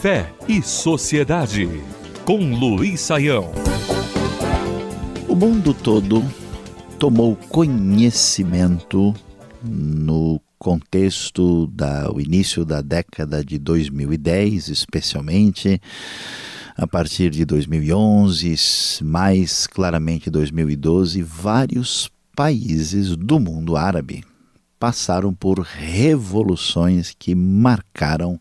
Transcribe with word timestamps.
Fé 0.00 0.32
e 0.46 0.62
Sociedade, 0.62 1.68
com 2.24 2.54
Luiz 2.54 3.00
Saião. 3.00 3.50
O 5.28 5.34
mundo 5.34 5.74
todo 5.74 6.22
tomou 6.98 7.34
conhecimento 7.48 9.12
no 9.64 10.40
contexto 10.58 11.66
do 11.66 12.20
início 12.20 12.64
da 12.64 12.80
década 12.80 13.44
de 13.44 13.58
2010, 13.58 14.68
especialmente 14.68 15.80
a 16.76 16.86
partir 16.86 17.30
de 17.30 17.44
2011, 17.44 18.54
mais 19.02 19.66
claramente 19.66 20.30
2012, 20.30 21.20
vários 21.22 22.10
países 22.36 23.16
do 23.16 23.40
mundo 23.40 23.76
árabe 23.76 24.22
passaram 24.78 25.32
por 25.32 25.60
revoluções 25.60 27.14
que 27.18 27.34
marcaram 27.34 28.40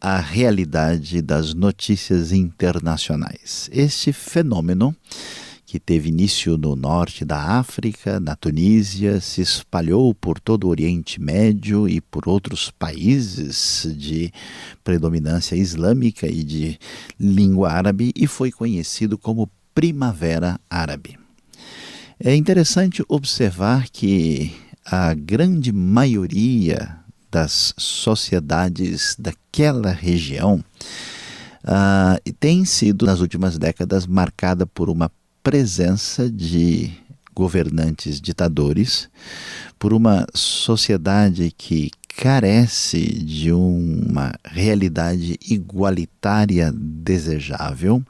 a 0.00 0.18
realidade 0.18 1.20
das 1.20 1.54
notícias 1.54 2.32
internacionais. 2.32 3.68
Este 3.72 4.12
fenômeno, 4.12 4.94
que 5.66 5.78
teve 5.78 6.08
início 6.08 6.56
no 6.56 6.74
norte 6.76 7.24
da 7.24 7.58
África, 7.58 8.18
na 8.20 8.34
Tunísia, 8.34 9.20
se 9.20 9.42
espalhou 9.42 10.14
por 10.14 10.40
todo 10.40 10.64
o 10.64 10.70
Oriente 10.70 11.20
Médio 11.20 11.88
e 11.88 12.00
por 12.00 12.28
outros 12.28 12.70
países 12.70 13.86
de 13.96 14.32
predominância 14.82 15.56
islâmica 15.56 16.26
e 16.26 16.42
de 16.44 16.78
língua 17.18 17.70
árabe 17.72 18.12
e 18.14 18.26
foi 18.26 18.50
conhecido 18.50 19.18
como 19.18 19.50
Primavera 19.74 20.58
Árabe. 20.70 21.18
É 22.18 22.34
interessante 22.34 23.04
observar 23.08 23.88
que 23.90 24.52
a 24.90 25.12
grande 25.12 25.70
maioria 25.70 26.96
das 27.30 27.74
sociedades 27.76 29.14
daquela 29.18 29.90
região 29.90 30.64
uh, 31.62 32.32
tem 32.40 32.64
sido, 32.64 33.04
nas 33.04 33.20
últimas 33.20 33.58
décadas, 33.58 34.06
marcada 34.06 34.66
por 34.66 34.88
uma 34.88 35.10
presença 35.42 36.30
de 36.30 36.90
governantes 37.34 38.18
ditadores, 38.18 39.10
por 39.78 39.92
uma 39.92 40.26
sociedade 40.34 41.52
que 41.56 41.90
carece 42.18 43.00
de 43.00 43.52
uma 43.52 44.34
realidade 44.44 45.38
igualitária 45.48 46.72
desejável 46.74 48.02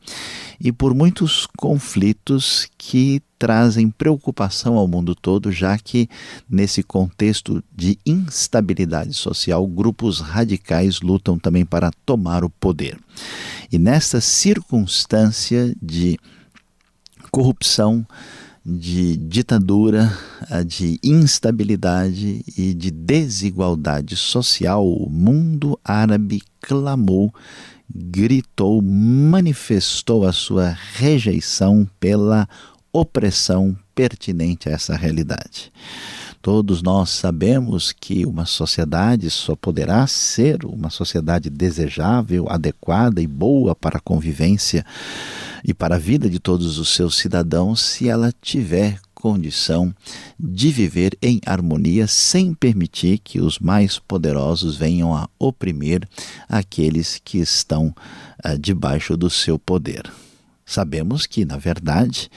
e 0.59 0.73
por 0.73 0.95
muitos 0.95 1.47
conflitos 1.59 2.67
que 2.79 3.21
trazem 3.39 3.91
preocupação 3.91 4.79
ao 4.79 4.89
mundo 4.89 5.15
todo, 5.15 5.53
já 5.53 5.77
que 5.77 6.09
nesse 6.49 6.83
contexto 6.83 7.63
de 7.77 7.99
instabilidade 8.07 9.13
social, 9.13 9.67
grupos 9.67 10.21
radicais 10.21 11.03
lutam 11.03 11.39
também 11.39 11.67
para 11.67 11.91
tomar 12.07 12.45
o 12.45 12.49
poder. 12.49 12.99
E 13.71 13.79
nessa 13.79 14.23
circunstância 14.23 15.77
de 15.83 16.19
corrupção, 17.31 18.07
de 18.71 19.17
ditadura, 19.17 20.13
de 20.67 21.01
instabilidade 21.03 22.45
e 22.55 22.75
de 22.75 22.91
desigualdade 22.91 24.15
social, 24.15 24.87
o 24.87 25.09
mundo 25.09 25.81
árabe 25.83 26.43
clamou, 26.61 27.33
gritou, 27.89 28.83
manifestou 28.83 30.27
a 30.27 30.33
sua 30.35 30.77
rejeição 30.97 31.89
pela 31.99 32.47
opressão 32.93 33.75
pertinente 33.95 34.69
a 34.69 34.73
essa 34.73 34.95
realidade. 34.95 35.73
Todos 36.43 36.83
nós 36.83 37.09
sabemos 37.09 37.91
que 37.91 38.27
uma 38.27 38.45
sociedade 38.45 39.31
só 39.31 39.57
poderá 39.57 40.07
ser 40.07 40.65
uma 40.67 40.91
sociedade 40.91 41.49
desejável, 41.49 42.47
adequada 42.51 43.21
e 43.21 43.27
boa 43.27 43.75
para 43.75 43.97
a 43.97 44.01
convivência 44.01 44.85
e 45.65 45.75
para 45.75 45.97
a 45.97 45.99
vida 45.99 46.29
de 46.29 46.39
todos 46.39 46.79
os 46.79 46.95
seus 46.95 47.17
cidadãos 47.17 47.81
se 47.81 48.09
ela 48.09 48.33
tiver 48.41 49.01
condição 49.15 49.93
de 50.39 50.71
viver 50.71 51.19
em 51.21 51.41
harmonia 51.45 52.07
sem 52.07 52.55
permitir 52.55 53.19
que 53.19 53.41
os 53.41 53.59
mais 53.59 53.99
poderosos 53.99 54.77
venham 54.77 55.15
a 55.15 55.29
oprimir 55.39 56.09
aqueles 56.49 57.21
que 57.25 57.39
estão 57.39 57.89
uh, 58.45 58.57
debaixo 58.59 59.17
do 59.17 59.29
seu 59.29 59.59
poder. 59.59 60.09
Sabemos 60.65 61.27
que, 61.27 61.45
na 61.45 61.57
verdade, 61.57 62.31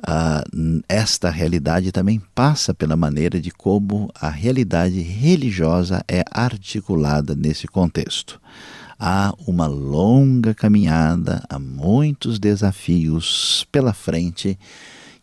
uh, 0.00 0.82
esta 0.86 1.30
realidade 1.30 1.92
também 1.92 2.20
passa 2.34 2.74
pela 2.74 2.96
maneira 2.96 3.40
de 3.40 3.50
como 3.50 4.10
a 4.14 4.28
realidade 4.28 5.00
religiosa 5.00 6.04
é 6.06 6.22
articulada 6.30 7.34
nesse 7.34 7.66
contexto. 7.66 8.38
Há 8.98 9.32
uma 9.46 9.66
longa 9.66 10.52
caminhada, 10.52 11.44
há 11.48 11.56
muitos 11.56 12.38
desafios 12.38 13.64
pela 13.70 13.92
frente 13.92 14.58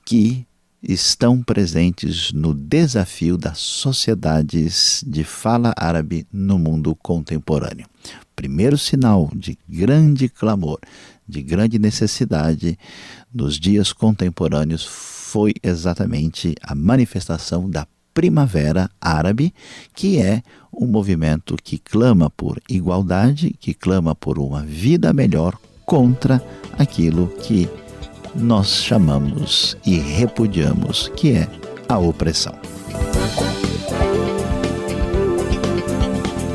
que 0.06 0.46
estão 0.82 1.42
presentes 1.42 2.32
no 2.32 2.54
desafio 2.54 3.38
das 3.38 3.58
sociedades 3.58 5.04
de 5.06 5.24
fala 5.24 5.74
árabe 5.76 6.26
no 6.32 6.58
mundo 6.58 6.96
contemporâneo. 6.96 7.88
Primeiro 8.36 8.78
sinal 8.78 9.30
de 9.36 9.58
grande 9.68 10.30
clamor, 10.30 10.80
de 11.28 11.42
grande 11.42 11.78
necessidade 11.80 12.78
nos 13.34 13.60
dias 13.60 13.92
contemporâneos 13.92 14.86
foi 14.86 15.54
exatamente 15.62 16.56
a 16.62 16.74
manifestação 16.74 17.70
da 17.70 17.86
Primavera 18.16 18.90
Árabe, 19.00 19.54
que 19.94 20.18
é 20.18 20.42
um 20.74 20.88
movimento 20.88 21.58
que 21.62 21.78
clama 21.78 22.30
por 22.30 22.62
igualdade, 22.70 23.54
que 23.60 23.74
clama 23.74 24.16
por 24.16 24.40
uma 24.40 24.64
vida 24.64 25.12
melhor 25.12 25.58
contra 25.86 26.42
aquilo 26.80 27.28
que 27.28 27.70
nós 28.34 28.70
chamamos 28.70 29.78
e 29.86 29.98
repudiamos, 29.98 31.12
que 31.16 31.34
é 31.34 31.48
a 31.90 32.00
opressão. 32.00 32.56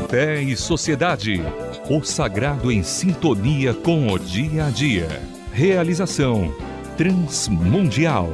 Fé 0.09 0.41
e 0.41 0.57
Sociedade. 0.57 1.41
O 1.87 2.03
sagrado 2.03 2.71
em 2.71 2.81
sintonia 2.83 3.73
com 3.73 4.07
o 4.11 4.17
dia 4.17 4.65
a 4.65 4.69
dia. 4.71 5.07
Realização 5.53 6.53
Transmundial. 6.97 8.29